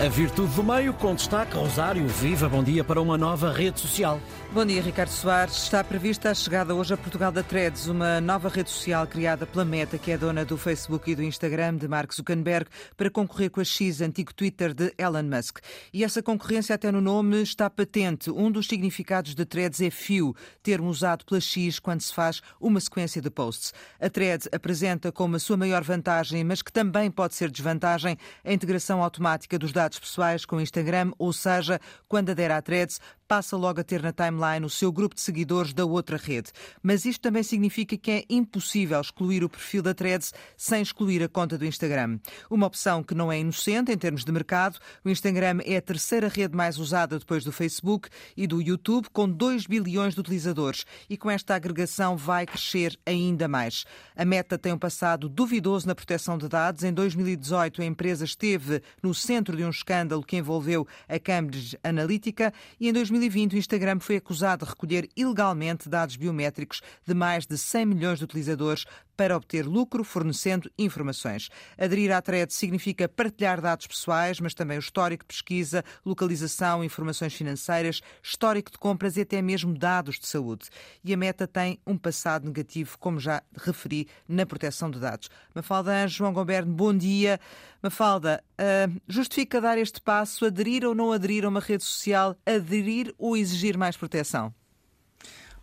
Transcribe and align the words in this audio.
A 0.00 0.08
virtude 0.08 0.52
do 0.56 0.64
meio, 0.64 0.92
com 0.92 1.14
destaque 1.14 1.54
Rosário 1.54 2.06
Viva. 2.08 2.48
Bom 2.48 2.64
dia 2.64 2.82
para 2.82 3.00
uma 3.00 3.16
nova 3.16 3.52
rede 3.52 3.78
social. 3.78 4.20
Bom 4.52 4.66
dia, 4.66 4.82
Ricardo 4.82 5.08
Soares. 5.10 5.56
Está 5.56 5.84
prevista 5.84 6.30
a 6.30 6.34
chegada 6.34 6.74
hoje 6.74 6.92
a 6.92 6.96
Portugal 6.96 7.30
da 7.30 7.44
Threads, 7.44 7.86
uma 7.86 8.20
nova 8.20 8.48
rede 8.48 8.70
social 8.70 9.06
criada 9.06 9.46
pela 9.46 9.64
Meta, 9.64 9.96
que 9.96 10.10
é 10.10 10.18
dona 10.18 10.44
do 10.44 10.58
Facebook 10.58 11.10
e 11.10 11.14
do 11.14 11.22
Instagram 11.22 11.76
de 11.76 11.86
Mark 11.86 12.12
Zuckerberg, 12.12 12.68
para 12.96 13.08
concorrer 13.08 13.50
com 13.50 13.60
a 13.60 13.64
X, 13.64 14.00
antigo 14.00 14.34
Twitter 14.34 14.74
de 14.74 14.92
Elon 14.98 15.22
Musk. 15.22 15.58
E 15.92 16.02
essa 16.02 16.20
concorrência, 16.22 16.74
até 16.74 16.90
no 16.90 17.00
nome, 17.00 17.40
está 17.42 17.70
patente. 17.70 18.30
Um 18.30 18.50
dos 18.50 18.66
significados 18.66 19.34
de 19.34 19.44
Threads 19.44 19.80
é 19.80 19.90
fio, 19.90 20.34
termo 20.62 20.88
usado 20.88 21.24
pela 21.24 21.40
X 21.40 21.78
quando 21.78 22.00
se 22.00 22.12
faz 22.12 22.40
uma 22.60 22.80
sequência 22.80 23.22
de 23.22 23.30
posts. 23.30 23.72
A 24.00 24.10
Threads 24.10 24.48
apresenta 24.52 25.12
como 25.12 25.36
a 25.36 25.38
sua 25.38 25.56
maior 25.56 25.82
vantagem, 25.82 26.42
mas 26.42 26.62
que 26.62 26.72
também 26.72 27.10
pode 27.10 27.34
ser 27.34 27.50
desvantagem, 27.50 28.18
a 28.44 28.52
integração 28.52 29.02
automática 29.02 29.56
dos 29.56 29.72
dados 29.72 29.83
pessoais 29.98 30.44
com 30.44 30.60
Instagram, 30.60 31.12
ou 31.18 31.32
seja, 31.32 31.80
quando 32.08 32.30
adere 32.30 32.52
à 32.52 32.62
Threads, 32.62 33.00
passa 33.34 33.56
logo 33.56 33.80
a 33.80 33.82
ter 33.82 34.00
na 34.00 34.12
timeline 34.12 34.64
o 34.64 34.70
seu 34.70 34.92
grupo 34.92 35.16
de 35.16 35.20
seguidores 35.20 35.72
da 35.72 35.84
outra 35.84 36.16
rede. 36.16 36.52
Mas 36.80 37.04
isto 37.04 37.20
também 37.20 37.42
significa 37.42 37.96
que 37.96 38.08
é 38.08 38.24
impossível 38.30 39.00
excluir 39.00 39.42
o 39.42 39.48
perfil 39.48 39.82
da 39.82 39.92
Threads 39.92 40.32
sem 40.56 40.80
excluir 40.80 41.20
a 41.20 41.28
conta 41.28 41.58
do 41.58 41.66
Instagram. 41.66 42.20
Uma 42.48 42.68
opção 42.68 43.02
que 43.02 43.12
não 43.12 43.32
é 43.32 43.40
inocente 43.40 43.90
em 43.90 43.98
termos 43.98 44.24
de 44.24 44.30
mercado. 44.30 44.78
O 45.04 45.10
Instagram 45.10 45.58
é 45.64 45.78
a 45.78 45.82
terceira 45.82 46.28
rede 46.28 46.56
mais 46.56 46.78
usada 46.78 47.18
depois 47.18 47.42
do 47.42 47.50
Facebook 47.50 48.08
e 48.36 48.46
do 48.46 48.62
YouTube, 48.62 49.08
com 49.12 49.28
2 49.28 49.66
bilhões 49.66 50.14
de 50.14 50.20
utilizadores. 50.20 50.84
E 51.10 51.16
com 51.16 51.28
esta 51.28 51.56
agregação 51.56 52.16
vai 52.16 52.46
crescer 52.46 52.96
ainda 53.04 53.48
mais. 53.48 53.84
A 54.14 54.24
Meta 54.24 54.56
tem 54.56 54.72
um 54.72 54.78
passado 54.78 55.28
duvidoso 55.28 55.88
na 55.88 55.94
proteção 55.96 56.38
de 56.38 56.48
dados. 56.48 56.84
Em 56.84 56.92
2018, 56.92 57.82
a 57.82 57.84
empresa 57.84 58.24
esteve 58.24 58.80
no 59.02 59.12
centro 59.12 59.56
de 59.56 59.64
um 59.64 59.70
escândalo 59.70 60.22
que 60.22 60.36
envolveu 60.36 60.86
a 61.08 61.18
Cambridge 61.18 61.76
Analytica 61.82 62.54
e 62.78 62.88
em 62.88 62.92
2018 62.92 63.23
2020, 63.24 63.54
o 63.54 63.58
Instagram 63.58 64.00
foi 64.00 64.16
acusado 64.16 64.64
de 64.64 64.70
recolher 64.70 65.08
ilegalmente 65.16 65.88
dados 65.88 66.16
biométricos 66.16 66.82
de 67.06 67.14
mais 67.14 67.46
de 67.46 67.56
100 67.56 67.86
milhões 67.86 68.18
de 68.18 68.24
utilizadores 68.24 68.84
para 69.16 69.36
obter 69.36 69.66
lucro 69.66 70.04
fornecendo 70.04 70.70
informações. 70.78 71.48
Aderir 71.78 72.12
à 72.12 72.20
thread 72.20 72.52
significa 72.52 73.08
partilhar 73.08 73.60
dados 73.60 73.86
pessoais, 73.86 74.40
mas 74.40 74.54
também 74.54 74.76
o 74.76 74.80
histórico 74.80 75.24
de 75.24 75.28
pesquisa, 75.28 75.84
localização, 76.04 76.84
informações 76.84 77.34
financeiras, 77.34 78.00
histórico 78.22 78.70
de 78.70 78.78
compras 78.78 79.16
e 79.16 79.22
até 79.22 79.40
mesmo 79.40 79.76
dados 79.76 80.18
de 80.18 80.26
saúde. 80.26 80.68
E 81.04 81.12
a 81.12 81.16
Meta 81.16 81.46
tem 81.46 81.78
um 81.86 81.96
passado 81.96 82.46
negativo, 82.46 82.98
como 82.98 83.18
já 83.18 83.42
referi, 83.56 84.08
na 84.28 84.44
proteção 84.46 84.90
de 84.90 84.98
dados. 84.98 85.28
Mafalda 85.54 86.06
João 86.08 86.32
Goberno, 86.32 86.72
bom 86.72 86.96
dia. 86.96 87.40
Mafalda, 87.82 88.42
uh, 88.58 89.00
justifica 89.06 89.60
dar 89.60 89.78
este 89.78 90.00
passo, 90.00 90.46
aderir 90.46 90.84
ou 90.84 90.94
não 90.94 91.12
aderir 91.12 91.44
a 91.44 91.48
uma 91.48 91.60
rede 91.60 91.84
social, 91.84 92.36
aderir 92.46 93.14
ou 93.18 93.36
exigir 93.36 93.76
mais 93.76 93.96
proteção? 93.96 94.54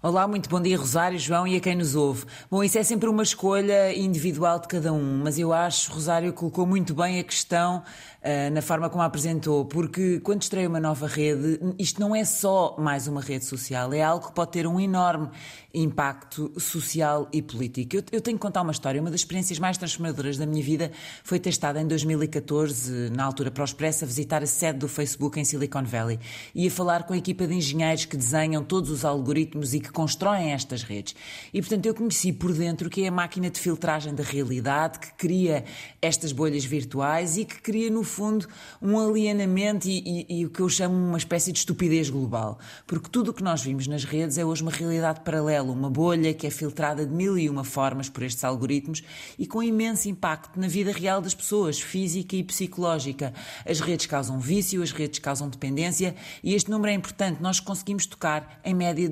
Olá, 0.03 0.27
muito 0.27 0.49
bom 0.49 0.59
dia, 0.59 0.75
Rosário, 0.79 1.19
João 1.19 1.45
e 1.45 1.55
a 1.55 1.59
quem 1.59 1.75
nos 1.75 1.93
ouve. 1.93 2.25
Bom, 2.49 2.63
isso 2.63 2.75
é 2.75 2.81
sempre 2.81 3.07
uma 3.07 3.21
escolha 3.21 3.95
individual 3.95 4.57
de 4.57 4.67
cada 4.67 4.91
um, 4.91 5.21
mas 5.23 5.37
eu 5.37 5.53
acho, 5.53 5.93
Rosário, 5.93 6.33
colocou 6.33 6.65
muito 6.65 6.95
bem 6.95 7.19
a 7.19 7.23
questão 7.23 7.83
uh, 8.23 8.51
na 8.51 8.63
forma 8.63 8.89
como 8.89 9.03
a 9.03 9.05
apresentou, 9.05 9.63
porque 9.63 10.19
quando 10.21 10.41
estreia 10.41 10.67
uma 10.67 10.79
nova 10.79 11.05
rede, 11.05 11.59
isto 11.77 12.01
não 12.01 12.15
é 12.15 12.25
só 12.25 12.75
mais 12.79 13.07
uma 13.07 13.21
rede 13.21 13.45
social, 13.45 13.93
é 13.93 14.01
algo 14.01 14.25
que 14.25 14.33
pode 14.33 14.49
ter 14.49 14.65
um 14.65 14.79
enorme 14.79 15.29
impacto 15.73 16.51
social 16.59 17.29
e 17.31 17.41
político. 17.41 17.97
Eu, 17.97 18.03
eu 18.11 18.21
tenho 18.21 18.37
que 18.37 18.41
contar 18.41 18.61
uma 18.61 18.71
história. 18.71 18.99
Uma 18.99 19.11
das 19.11 19.21
experiências 19.21 19.59
mais 19.59 19.77
transformadoras 19.77 20.37
da 20.37 20.45
minha 20.45 20.63
vida 20.63 20.91
foi 21.23 21.39
ter 21.39 21.49
estado 21.49 21.77
em 21.77 21.87
2014, 21.87 23.09
na 23.11 23.23
altura 23.23 23.51
para 23.51 23.61
o 23.61 23.65
Expresso, 23.65 24.03
a 24.03 24.07
visitar 24.07 24.43
a 24.43 24.47
sede 24.47 24.79
do 24.79 24.87
Facebook 24.87 25.39
em 25.39 25.45
Silicon 25.45 25.83
Valley 25.83 26.19
e 26.53 26.67
a 26.67 26.71
falar 26.71 27.03
com 27.03 27.13
a 27.13 27.17
equipa 27.17 27.47
de 27.47 27.53
engenheiros 27.53 28.05
que 28.05 28.17
desenham 28.17 28.63
todos 28.63 28.89
os 28.89 29.05
algoritmos 29.05 29.73
e 29.73 29.79
que 29.79 29.90
constroem 29.91 30.51
estas 30.51 30.83
redes. 30.83 31.15
E, 31.53 31.61
portanto, 31.61 31.85
eu 31.85 31.93
conheci 31.93 32.33
por 32.33 32.53
dentro 32.53 32.89
que 32.89 33.03
é 33.03 33.07
a 33.07 33.11
máquina 33.11 33.49
de 33.49 33.59
filtragem 33.59 34.13
da 34.13 34.23
realidade 34.23 34.99
que 34.99 35.13
cria 35.13 35.63
estas 36.01 36.31
bolhas 36.31 36.65
virtuais 36.65 37.37
e 37.37 37.45
que 37.45 37.61
cria, 37.61 37.89
no 37.89 38.03
fundo, 38.03 38.47
um 38.81 38.99
alienamento 38.99 39.87
e, 39.87 40.25
e, 40.29 40.39
e 40.39 40.45
o 40.45 40.49
que 40.49 40.59
eu 40.59 40.69
chamo 40.69 40.95
uma 40.95 41.17
espécie 41.17 41.51
de 41.51 41.59
estupidez 41.59 42.09
global. 42.09 42.59
Porque 42.87 43.09
tudo 43.09 43.31
o 43.31 43.33
que 43.33 43.43
nós 43.43 43.61
vimos 43.61 43.87
nas 43.87 44.03
redes 44.03 44.37
é 44.37 44.45
hoje 44.45 44.61
uma 44.61 44.71
realidade 44.71 45.21
paralela, 45.21 45.71
uma 45.71 45.89
bolha 45.89 46.33
que 46.33 46.47
é 46.47 46.49
filtrada 46.49 47.05
de 47.05 47.13
mil 47.13 47.37
e 47.37 47.49
uma 47.49 47.63
formas 47.63 48.09
por 48.09 48.23
estes 48.23 48.43
algoritmos 48.43 49.03
e 49.37 49.45
com 49.45 49.61
imenso 49.61 50.09
impacto 50.09 50.59
na 50.59 50.67
vida 50.67 50.91
real 50.91 51.21
das 51.21 51.33
pessoas, 51.33 51.79
física 51.79 52.35
e 52.35 52.43
psicológica. 52.43 53.33
As 53.65 53.79
redes 53.79 54.05
causam 54.05 54.39
vício, 54.39 54.81
as 54.81 54.91
redes 54.91 55.19
causam 55.19 55.49
dependência 55.49 56.15
e 56.43 56.53
este 56.53 56.69
número 56.69 56.91
é 56.91 56.95
importante. 56.95 57.41
Nós 57.41 57.59
conseguimos 57.59 58.05
tocar, 58.05 58.59
em 58.63 58.73
média, 58.73 59.09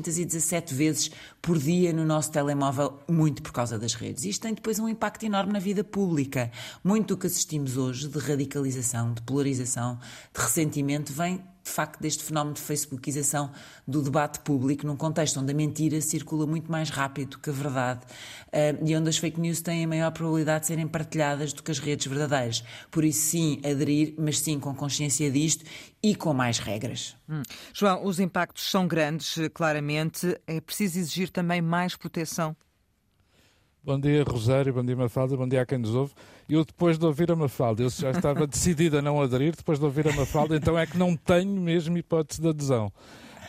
2.617 0.00 0.72
vezes 0.72 1.10
por 1.40 1.58
dia 1.58 1.92
no 1.92 2.04
nosso 2.04 2.30
telemóvel, 2.30 2.98
muito 3.08 3.42
por 3.42 3.52
causa 3.52 3.78
das 3.78 3.94
redes. 3.94 4.24
Isto 4.24 4.42
tem 4.42 4.54
depois 4.54 4.78
um 4.78 4.88
impacto 4.88 5.24
enorme 5.24 5.52
na 5.52 5.58
vida 5.58 5.84
pública. 5.84 6.50
Muito 6.82 7.14
do 7.14 7.18
que 7.18 7.26
assistimos 7.26 7.76
hoje 7.76 8.08
de 8.08 8.18
radicalização, 8.18 9.12
de 9.12 9.22
polarização, 9.22 9.98
de 10.34 10.40
ressentimento, 10.40 11.12
vem 11.12 11.42
de 11.62 11.70
facto 11.70 12.00
deste 12.00 12.24
fenómeno 12.24 12.54
de 12.54 12.60
facebookização 12.60 13.50
do 13.86 14.02
debate 14.02 14.40
público 14.40 14.86
num 14.86 14.96
contexto 14.96 15.38
onde 15.40 15.52
a 15.52 15.54
mentira 15.54 16.00
circula 16.00 16.46
muito 16.46 16.70
mais 16.70 16.90
rápido 16.90 17.38
que 17.38 17.50
a 17.50 17.52
verdade 17.52 18.00
uh, 18.48 18.86
e 18.86 18.96
onde 18.96 19.08
as 19.08 19.18
fake 19.18 19.40
news 19.40 19.60
têm 19.60 19.84
a 19.84 19.88
maior 19.88 20.10
probabilidade 20.10 20.62
de 20.62 20.66
serem 20.68 20.88
partilhadas 20.88 21.52
do 21.52 21.62
que 21.62 21.70
as 21.70 21.78
redes 21.78 22.06
verdadeiras. 22.06 22.64
Por 22.90 23.04
isso, 23.04 23.20
sim, 23.20 23.60
aderir, 23.64 24.14
mas 24.18 24.38
sim 24.38 24.58
com 24.58 24.74
consciência 24.74 25.30
disto 25.30 25.64
e 26.02 26.14
com 26.14 26.34
mais 26.34 26.58
regras. 26.58 27.16
Hum. 27.28 27.42
João, 27.72 28.04
os 28.04 28.18
impactos 28.18 28.70
são 28.70 28.86
grandes, 28.86 29.36
claramente. 29.54 30.38
É 30.46 30.60
preciso 30.60 30.98
exigir 30.98 31.30
também 31.30 31.62
mais 31.62 31.96
proteção 31.96 32.56
Bom 33.84 33.98
dia, 33.98 34.22
Rosário, 34.22 34.72
bom 34.72 34.84
dia, 34.84 34.94
Mafalda, 34.94 35.36
bom 35.36 35.48
dia 35.48 35.62
a 35.62 35.66
quem 35.66 35.76
nos 35.76 35.92
ouve. 35.92 36.12
Eu, 36.48 36.64
depois 36.64 36.96
de 36.96 37.04
ouvir 37.04 37.32
a 37.32 37.34
Mafalda, 37.34 37.82
eu 37.82 37.90
já 37.90 38.12
estava 38.12 38.46
decidido 38.46 38.98
a 38.98 39.02
não 39.02 39.20
aderir, 39.20 39.56
depois 39.56 39.76
de 39.80 39.84
ouvir 39.84 40.06
a 40.06 40.12
Mafalda, 40.12 40.54
então 40.54 40.78
é 40.78 40.86
que 40.86 40.96
não 40.96 41.16
tenho 41.16 41.60
mesmo 41.60 41.98
hipótese 41.98 42.40
de 42.40 42.46
adesão. 42.46 42.92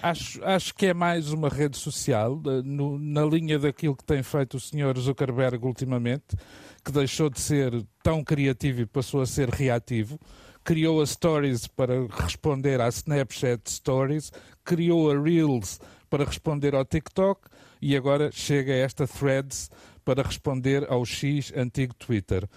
Acho, 0.02 0.44
acho 0.44 0.74
que 0.74 0.88
é 0.88 0.94
mais 0.94 1.32
uma 1.32 1.50
rede 1.50 1.78
social, 1.78 2.42
eh, 2.48 2.64
no, 2.64 2.98
na 2.98 3.24
linha 3.24 3.60
daquilo 3.60 3.96
que 3.96 4.04
tem 4.04 4.24
feito 4.24 4.58
o 4.58 4.60
Sr. 4.60 4.98
Zuckerberg 4.98 5.64
ultimamente, 5.64 6.36
que 6.84 6.92
deixou 6.92 7.30
de 7.30 7.40
ser 7.40 7.86
tão 8.02 8.24
criativo 8.24 8.82
e 8.82 8.88
passou 8.88 9.22
a 9.22 9.28
ser 9.28 9.50
reativo. 9.50 10.20
Criou 10.64 11.00
a 11.00 11.06
Stories 11.06 11.68
para 11.68 12.08
responder 12.10 12.82
à 12.82 12.88
Snapchat 12.88 13.70
Stories, 13.70 14.32
criou 14.66 15.12
a 15.12 15.22
Reels 15.22 15.80
para 16.10 16.26
responder 16.26 16.74
ao 16.74 16.86
TikTok 16.86 17.42
e 17.82 17.98
agora 17.98 18.32
chega 18.32 18.72
a 18.72 18.78
esta 18.78 19.06
Threads 19.06 19.70
para 20.04 20.24
responder 20.24 20.86
ao 20.90 21.06
X 21.06 21.52
antigo 21.56 21.94
Twitter. 21.94 22.48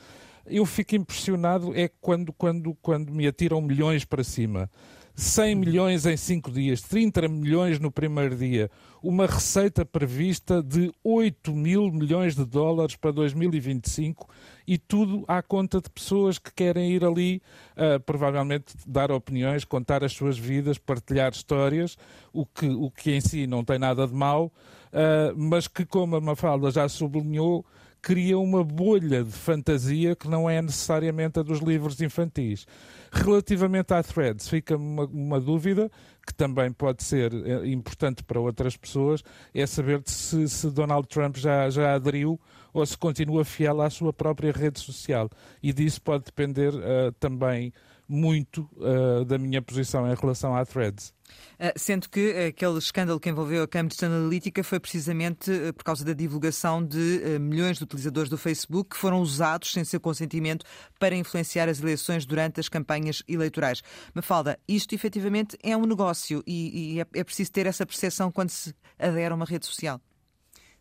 Eu 0.46 0.64
fico 0.64 0.94
impressionado 0.94 1.72
é 1.74 1.88
quando, 2.00 2.32
quando, 2.32 2.74
quando 2.80 3.12
me 3.12 3.26
atiram 3.26 3.60
milhões 3.60 4.04
para 4.04 4.22
cima. 4.22 4.70
100 5.16 5.54
milhões 5.54 6.04
em 6.04 6.14
5 6.14 6.50
dias, 6.50 6.82
30 6.82 7.26
milhões 7.26 7.80
no 7.80 7.90
primeiro 7.90 8.36
dia, 8.36 8.70
uma 9.02 9.24
receita 9.24 9.82
prevista 9.82 10.62
de 10.62 10.92
8 11.02 11.52
mil 11.52 11.90
milhões 11.90 12.36
de 12.36 12.44
dólares 12.44 12.96
para 12.96 13.12
2025 13.12 14.28
e 14.66 14.76
tudo 14.76 15.24
à 15.26 15.40
conta 15.40 15.80
de 15.80 15.88
pessoas 15.88 16.38
que 16.38 16.52
querem 16.52 16.92
ir 16.92 17.02
ali, 17.02 17.40
uh, 17.78 17.98
provavelmente 18.00 18.74
dar 18.86 19.10
opiniões, 19.10 19.64
contar 19.64 20.04
as 20.04 20.12
suas 20.12 20.38
vidas, 20.38 20.76
partilhar 20.76 21.32
histórias, 21.32 21.96
o 22.30 22.44
que, 22.44 22.68
o 22.68 22.90
que 22.90 23.12
em 23.12 23.20
si 23.22 23.46
não 23.46 23.64
tem 23.64 23.78
nada 23.78 24.06
de 24.06 24.14
mal, 24.14 24.46
uh, 24.46 25.34
mas 25.34 25.66
que, 25.66 25.86
como 25.86 26.16
a 26.16 26.20
Mafalda 26.20 26.70
já 26.70 26.86
sublinhou, 26.90 27.64
cria 28.06 28.38
uma 28.38 28.62
bolha 28.62 29.24
de 29.24 29.32
fantasia 29.32 30.14
que 30.14 30.28
não 30.28 30.48
é 30.48 30.62
necessariamente 30.62 31.40
a 31.40 31.42
dos 31.42 31.58
livros 31.58 32.00
infantis. 32.00 32.64
Relativamente 33.10 33.92
à 33.92 34.00
Threads, 34.00 34.48
fica 34.48 34.76
uma, 34.76 35.06
uma 35.06 35.40
dúvida 35.40 35.90
que 36.24 36.32
também 36.32 36.70
pode 36.70 37.02
ser 37.02 37.32
eh, 37.34 37.66
importante 37.66 38.22
para 38.22 38.38
outras 38.38 38.76
pessoas, 38.76 39.24
é 39.52 39.66
saber 39.66 40.02
se, 40.04 40.48
se 40.48 40.70
Donald 40.70 41.08
Trump 41.08 41.36
já, 41.36 41.68
já 41.68 41.96
aderiu 41.96 42.40
ou 42.72 42.86
se 42.86 42.96
continua 42.96 43.44
fiel 43.44 43.80
à 43.80 43.90
sua 43.90 44.12
própria 44.12 44.52
rede 44.52 44.78
social. 44.78 45.28
E 45.60 45.72
disso 45.72 46.00
pode 46.00 46.26
depender 46.26 46.72
uh, 46.74 47.10
também 47.18 47.72
muito 48.08 48.68
uh, 48.76 49.24
da 49.24 49.38
minha 49.38 49.60
posição 49.60 50.10
em 50.10 50.14
relação 50.14 50.54
à 50.54 50.64
Threads. 50.64 51.12
Uh, 51.58 51.72
sendo 51.76 52.08
que 52.08 52.46
aquele 52.48 52.78
escândalo 52.78 53.18
que 53.18 53.28
envolveu 53.28 53.64
a 53.64 53.68
Cambridge 53.68 54.04
Analytica 54.04 54.62
foi 54.62 54.78
precisamente 54.78 55.50
uh, 55.50 55.72
por 55.74 55.84
causa 55.84 56.04
da 56.04 56.12
divulgação 56.12 56.84
de 56.84 57.38
milhões 57.40 57.78
de 57.78 57.84
utilizadores 57.84 58.30
do 58.30 58.38
Facebook 58.38 58.90
que 58.90 58.96
foram 58.96 59.20
usados 59.20 59.72
sem 59.72 59.84
seu 59.84 60.00
consentimento 60.00 60.64
para 60.98 61.16
influenciar 61.16 61.68
as 61.68 61.80
eleições 61.80 62.24
durante 62.24 62.60
as 62.60 62.68
campanhas 62.68 63.22
eleitorais. 63.26 63.82
Mafalda, 64.14 64.58
isto 64.68 64.94
efetivamente 64.94 65.58
é 65.62 65.76
um 65.76 65.86
negócio 65.86 66.42
e, 66.46 66.94
e 66.94 67.00
é, 67.00 67.06
é 67.14 67.24
preciso 67.24 67.50
ter 67.50 67.66
essa 67.66 67.84
percepção 67.84 68.30
quando 68.30 68.50
se 68.50 68.74
adere 68.98 69.32
a 69.32 69.34
uma 69.34 69.44
rede 69.44 69.66
social. 69.66 70.00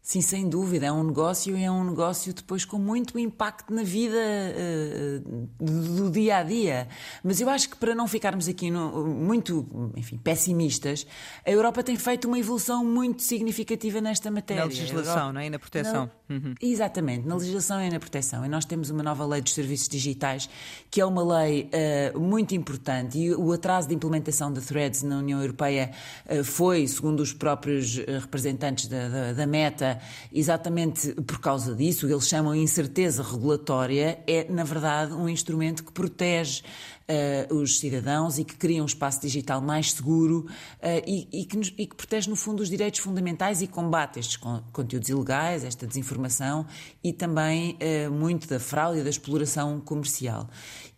Sim, 0.06 0.22
sem 0.22 0.48
dúvida. 0.48 0.86
É 0.86 0.92
um 0.92 1.04
negócio 1.04 1.57
e 1.57 1.63
é 1.63 1.72
um 1.72 1.84
negócio 1.84 2.31
depois 2.31 2.63
com 2.63 2.78
muito 2.78 3.18
impacto 3.18 3.74
na 3.74 3.81
vida 3.81 4.16
uh, 4.16 5.50
do 5.60 6.12
dia 6.12 6.38
a 6.38 6.44
dia. 6.44 6.88
Mas 7.24 7.42
eu 7.42 7.50
acho 7.50 7.72
que 7.72 7.75
para 7.75 7.96
não 7.96 8.07
ficarmos 8.07 8.48
aqui 8.48 8.69
no, 8.69 9.04
muito 9.07 9.92
enfim, 9.96 10.16
pessimistas, 10.18 11.07
a 11.44 11.50
Europa 11.50 11.81
tem 11.81 11.96
feito 11.98 12.28
uma 12.28 12.38
evolução 12.38 12.86
muito 12.86 13.24
significativa 13.24 14.00
nesta 14.00 14.30
matéria. 14.30 14.62
Na 14.62 14.68
legislação, 14.68 15.12
Europa... 15.12 15.34
não 15.34 15.42
é? 15.42 15.48
E 15.48 15.50
na 15.50 15.57
proteção. 15.57 16.12
Na... 16.30 16.36
Uhum. 16.36 16.54
Exatamente, 16.62 17.28
na 17.28 17.36
legislação 17.36 17.81
e 17.81 17.90
na 17.90 18.00
proteção. 18.00 18.46
E 18.46 18.48
nós 18.48 18.63
temos 18.63 18.92
uma 18.92 19.02
nova 19.02 19.25
lei 19.25 19.42
dos 19.42 19.56
serviços 19.56 19.90
digitais, 19.90 20.48
que 20.92 21.02
é 21.02 21.06
uma 21.06 21.40
lei 21.40 21.68
uh, 22.13 22.19
muito 22.19 22.54
importante. 22.54 23.18
E 23.18 23.34
o 23.34 23.52
atraso 23.52 23.88
de 23.88 23.96
implementação 23.96 24.54
de 24.54 24.62
threads 24.62 25.02
na 25.02 25.18
União 25.18 25.42
Europeia 25.42 25.90
uh, 26.30 26.44
foi, 26.44 26.88
segundo 26.88 27.22
os 27.22 27.34
próprios 27.34 27.96
representantes 27.96 28.86
da, 28.86 29.10
da, 29.10 29.34
da 29.34 29.48
Meta, 29.48 29.94
exatamente 30.33 31.13
por 31.21 31.39
causa 31.39 31.75
disso, 31.75 32.07
eles 32.07 32.27
chamam 32.27 32.56
incerteza 32.56 33.24
regulatória, 33.24 34.19
é, 34.27 34.45
na 34.50 34.63
verdade, 34.63 35.13
um 35.13 35.27
instrumento 35.30 35.83
que 35.83 35.92
protege 35.92 36.63
Uh, 37.07 37.53
os 37.57 37.77
cidadãos 37.77 38.39
e 38.39 38.44
que 38.44 38.56
cria 38.56 38.81
um 38.81 38.86
espaço 38.88 39.21
digital 39.21 39.62
mais 39.62 39.92
seguro 39.92 40.47
uh, 40.47 41.03
e, 41.06 41.27
e, 41.31 41.45
que 41.45 41.56
nos, 41.56 41.71
e, 41.77 41.86
que 41.86 41.95
protege, 41.95 42.27
no 42.27 42.36
fundo, 42.36 42.63
os 42.63 42.68
direitos 42.68 43.00
fundamentais 43.00 43.62
e 43.62 43.68
combate 43.68 44.19
estes 44.19 44.38
con 44.38 44.63
conteúdos 44.74 45.07
ilegais, 45.09 45.63
esta 45.63 45.86
desinformação 45.86 46.65
e 47.03 47.13
também 47.13 47.77
uh, 47.77 48.12
muito 48.12 48.47
da 48.47 48.59
fraude 48.59 49.01
e 49.01 49.03
da 49.03 49.09
exploração 49.12 49.80
comercial. 49.81 50.50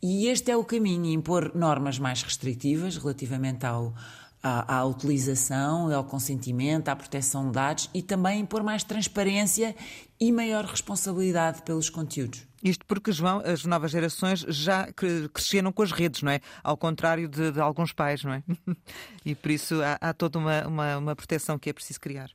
E 0.02 0.28
este 0.28 0.50
é 0.50 0.56
o 0.56 0.64
caminho, 0.64 1.08
impor 1.08 1.52
normas 1.54 2.00
mais 2.00 2.24
restritivas 2.24 2.96
relativamente 2.96 3.66
ao 3.66 3.94
à, 4.42 4.78
à, 4.78 4.86
utilização, 4.86 5.94
ao 5.94 6.04
consentimento, 6.04 6.90
à 6.90 6.96
proteção 6.96 7.48
de 7.48 7.54
dados 7.54 7.90
e 7.94 8.02
também 8.02 8.42
impor 8.42 8.64
mais 8.64 8.84
transparência 8.84 9.76
e 10.20 10.32
maior 10.32 10.66
responsabilidade 10.66 11.62
pelos 11.64 11.90
conteúdos. 11.90 12.48
Isto 12.64 12.86
porque, 12.86 13.12
João, 13.12 13.42
as 13.46 13.66
novas 13.66 13.92
gerações 13.92 14.40
já 14.48 14.88
cresceram 15.34 15.72
com 15.72 15.84
as 15.84 15.92
redes, 15.92 16.24
não 16.24 16.32
é? 16.32 16.40
Ao 16.64 16.76
contrário 16.76 17.28
de, 17.28 17.52
de 17.52 17.60
alguns 17.60 17.94
pais, 17.94 18.24
não 18.24 18.34
é? 18.34 18.44
E 19.26 19.36
por 19.36 19.52
isso 19.52 19.82
há, 19.82 19.98
há 20.02 20.14
toda 20.14 20.40
uma, 20.40 20.68
uma, 20.68 20.98
uma, 20.98 21.16
proteção 21.16 21.60
que 21.60 21.70
é 21.70 21.74
preciso 21.74 22.00
criar. 22.00 22.32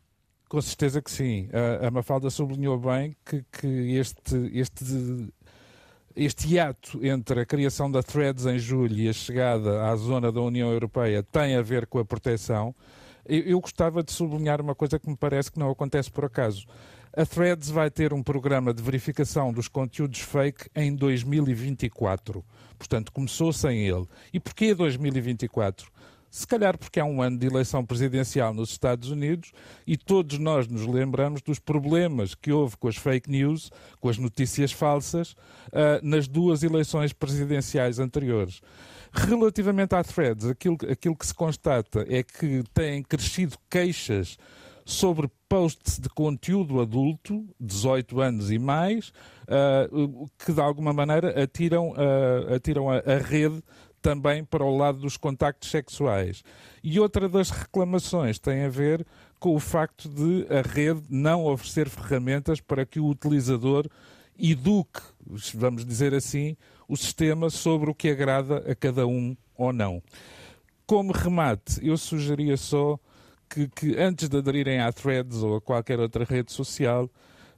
Com 0.48 0.60
certeza 0.60 1.00
que 1.00 1.10
sim. 1.10 1.48
A, 1.80 1.90
Mafalda 1.90 2.28
sublinhou 2.28 2.78
bem 2.78 3.16
que, 3.24 3.42
que 3.50 3.66
este, 3.96 4.36
este 4.52 4.84
este 6.14 6.46
hiato 6.46 7.04
entre 7.04 7.40
a 7.40 7.46
criação 7.46 7.90
da 7.90 8.02
Threads 8.02 8.46
em 8.46 8.58
julho 8.58 8.96
e 8.96 9.08
a 9.08 9.12
chegada 9.12 9.84
à 9.84 9.96
zona 9.96 10.30
da 10.30 10.40
União 10.40 10.70
Europeia 10.70 11.22
tem 11.22 11.56
a 11.56 11.62
ver 11.62 11.86
com 11.86 11.98
a 11.98 12.04
proteção. 12.04 12.74
Eu, 13.24 13.60
gostava 13.60 14.02
de 14.02 14.12
sublinhar 14.12 14.60
uma 14.60 14.74
coisa 14.74 14.98
que 14.98 15.08
me 15.08 15.16
parece 15.16 15.50
que 15.50 15.58
não 15.58 15.70
acontece 15.70 16.10
por 16.10 16.24
acaso. 16.24 16.66
A 17.16 17.24
Threads 17.24 17.70
vai 17.70 17.90
ter 17.90 18.12
um 18.12 18.22
programa 18.22 18.74
de 18.74 18.82
verificação 18.82 19.52
dos 19.52 19.68
conteúdos 19.68 20.20
fake 20.20 20.68
em 20.74 20.94
2024. 20.94 22.44
Portanto, 22.76 23.12
começou 23.12 23.52
sem 23.52 23.86
ele. 23.86 24.06
E 24.32 24.40
porquê 24.40 24.74
2024? 24.74 25.90
Se 26.32 26.46
calhar 26.46 26.78
porque 26.78 26.98
há 26.98 27.04
um 27.04 27.20
ano 27.20 27.36
de 27.36 27.46
eleição 27.46 27.84
presidencial 27.84 28.54
nos 28.54 28.70
Estados 28.70 29.10
Unidos 29.10 29.52
e 29.86 29.98
todos 29.98 30.38
nós 30.38 30.66
nos 30.66 30.86
lembramos 30.86 31.42
dos 31.42 31.58
problemas 31.58 32.34
que 32.34 32.50
houve 32.50 32.74
com 32.78 32.88
as 32.88 32.96
fake 32.96 33.30
news, 33.30 33.70
com 34.00 34.08
as 34.08 34.16
notícias 34.16 34.72
falsas, 34.72 35.32
uh, 35.32 36.00
nas 36.02 36.26
duas 36.26 36.62
eleições 36.62 37.12
presidenciais 37.12 37.98
anteriores. 37.98 38.62
Relativamente 39.12 39.94
à 39.94 40.02
Threads, 40.02 40.46
aquilo, 40.46 40.78
aquilo 40.90 41.14
que 41.14 41.26
se 41.26 41.34
constata 41.34 42.06
é 42.08 42.22
que 42.22 42.64
têm 42.72 43.02
crescido 43.02 43.58
queixas 43.68 44.38
sobre 44.86 45.30
posts 45.50 45.98
de 45.98 46.08
conteúdo 46.08 46.80
adulto, 46.80 47.46
18 47.60 48.20
anos 48.22 48.50
e 48.50 48.58
mais, 48.58 49.12
uh, 49.42 50.30
que 50.38 50.50
de 50.50 50.60
alguma 50.62 50.94
maneira 50.94 51.42
atiram, 51.42 51.90
uh, 51.90 52.54
atiram 52.54 52.88
a, 52.88 52.96
a 53.00 53.18
rede 53.18 53.62
também 54.02 54.44
para 54.44 54.64
o 54.64 54.76
lado 54.76 54.98
dos 54.98 55.16
contactos 55.16 55.70
sexuais. 55.70 56.42
E 56.82 56.98
outra 56.98 57.28
das 57.28 57.50
reclamações 57.50 58.38
tem 58.38 58.64
a 58.64 58.68
ver 58.68 59.06
com 59.38 59.54
o 59.54 59.60
facto 59.60 60.08
de 60.08 60.46
a 60.52 60.60
rede 60.60 61.02
não 61.08 61.46
oferecer 61.46 61.88
ferramentas 61.88 62.60
para 62.60 62.84
que 62.84 63.00
o 63.00 63.06
utilizador 63.06 63.88
eduque, 64.38 65.00
vamos 65.54 65.86
dizer 65.86 66.14
assim, 66.14 66.56
o 66.88 66.96
sistema 66.96 67.48
sobre 67.48 67.90
o 67.90 67.94
que 67.94 68.10
agrada 68.10 68.58
a 68.70 68.74
cada 68.74 69.06
um 69.06 69.36
ou 69.56 69.72
não. 69.72 70.02
Como 70.84 71.12
remate, 71.12 71.78
eu 71.86 71.96
sugeria 71.96 72.56
só 72.56 72.98
que, 73.48 73.68
que 73.68 73.96
antes 73.96 74.28
de 74.28 74.36
aderirem 74.36 74.80
à 74.80 74.92
Threads 74.92 75.42
ou 75.42 75.56
a 75.56 75.60
qualquer 75.60 76.00
outra 76.00 76.24
rede 76.24 76.52
social, 76.52 77.08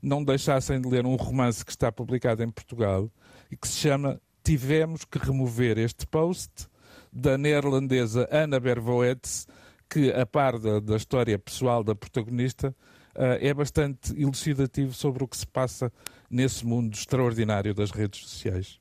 não 0.03 0.23
deixassem 0.23 0.81
de 0.81 0.89
ler 0.89 1.07
um 1.07 1.17
romance 1.17 1.65
que 1.65 1.71
está 1.71 1.91
publicado 1.91 2.43
em 2.43 2.51
Portugal 2.51 3.11
e 3.51 3.57
que 3.57 3.67
se 3.67 3.79
chama 3.79 4.21
tivemos 4.45 5.05
que 5.05 5.19
remover 5.19 5.79
este 5.79 6.07
post 6.07 6.69
da 7.11 7.39
neerlandesa 7.39 8.29
Ana 8.31 8.61
Bervoets, 8.61 9.47
que, 9.89 10.13
a 10.13 10.27
par 10.27 10.59
da, 10.59 10.81
da 10.81 10.97
história 10.97 11.39
pessoal 11.39 11.83
da 11.83 11.95
protagonista, 11.95 12.75
uh, 13.15 13.39
é 13.41 13.55
bastante 13.55 14.13
elucidativo 14.21 14.93
sobre 14.93 15.25
o 15.25 15.29
que 15.29 15.37
se 15.37 15.47
passa 15.47 15.91
nesse 16.31 16.67
mundo 16.67 16.95
extraordinário 16.95 17.75
das 17.75 17.91
redes 17.91 18.21
sociais. 18.21 18.79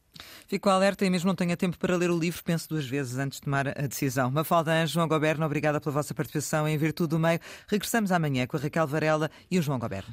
Fico 0.47 0.69
alerta 0.69 1.05
e 1.05 1.09
mesmo 1.09 1.27
não 1.27 1.35
tenha 1.35 1.57
tempo 1.57 1.77
para 1.77 1.95
ler 1.95 2.11
o 2.11 2.17
livro, 2.17 2.43
penso 2.43 2.69
duas 2.69 2.85
vezes 2.85 3.17
antes 3.17 3.39
de 3.39 3.45
tomar 3.45 3.67
a 3.67 3.87
decisão. 3.87 4.29
Mafalda 4.29 4.71
Anjo, 4.71 4.93
João 4.93 5.07
Goberno, 5.07 5.45
obrigada 5.45 5.81
pela 5.81 5.93
vossa 5.93 6.13
participação 6.13 6.67
em 6.67 6.77
Virtude 6.77 7.09
do 7.09 7.19
Meio. 7.19 7.39
Regressamos 7.67 8.11
amanhã 8.11 8.45
com 8.45 8.57
a 8.57 8.59
Raquel 8.59 8.85
Varela 8.85 9.29
e 9.49 9.57
o 9.57 9.61
João 9.61 9.79
Goberno. 9.79 10.01